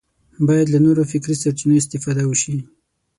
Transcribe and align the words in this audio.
باید 0.47 0.67
له 0.73 0.79
نورو 0.85 1.03
فکري 1.11 1.35
سرچینو 1.41 1.79
استفاده 1.81 2.23
وشي 2.25 2.55